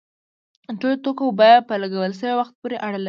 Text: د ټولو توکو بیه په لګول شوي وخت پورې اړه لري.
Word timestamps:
د 0.67 0.71
ټولو 0.79 0.97
توکو 1.03 1.25
بیه 1.39 1.59
په 1.69 1.73
لګول 1.83 2.11
شوي 2.19 2.33
وخت 2.37 2.53
پورې 2.61 2.77
اړه 2.85 2.97
لري. 2.97 2.99